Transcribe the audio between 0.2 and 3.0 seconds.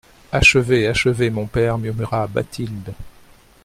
Achevez, achevez, mon père, murmura Bathilde.